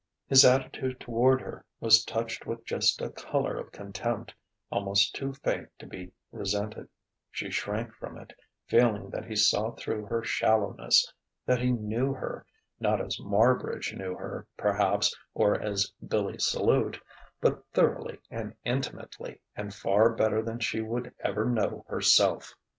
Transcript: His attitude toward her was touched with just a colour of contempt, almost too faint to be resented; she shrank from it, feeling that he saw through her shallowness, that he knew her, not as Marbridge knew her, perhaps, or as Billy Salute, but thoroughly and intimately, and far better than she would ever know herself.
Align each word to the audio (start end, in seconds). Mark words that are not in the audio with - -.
His 0.25 0.43
attitude 0.43 0.99
toward 0.99 1.41
her 1.41 1.63
was 1.79 2.03
touched 2.03 2.47
with 2.47 2.65
just 2.65 3.03
a 3.03 3.11
colour 3.11 3.55
of 3.59 3.71
contempt, 3.71 4.33
almost 4.71 5.13
too 5.13 5.31
faint 5.31 5.69
to 5.77 5.85
be 5.85 6.11
resented; 6.31 6.89
she 7.29 7.51
shrank 7.51 7.93
from 7.93 8.17
it, 8.17 8.33
feeling 8.65 9.11
that 9.11 9.25
he 9.25 9.35
saw 9.35 9.75
through 9.75 10.05
her 10.07 10.23
shallowness, 10.23 11.13
that 11.45 11.59
he 11.61 11.69
knew 11.71 12.13
her, 12.15 12.47
not 12.79 12.99
as 12.99 13.19
Marbridge 13.19 13.95
knew 13.95 14.15
her, 14.15 14.47
perhaps, 14.57 15.15
or 15.35 15.61
as 15.61 15.93
Billy 16.07 16.39
Salute, 16.39 16.99
but 17.39 17.63
thoroughly 17.71 18.17
and 18.31 18.55
intimately, 18.65 19.39
and 19.55 19.71
far 19.71 20.15
better 20.15 20.41
than 20.41 20.57
she 20.57 20.81
would 20.81 21.13
ever 21.19 21.45
know 21.45 21.85
herself. 21.87 22.55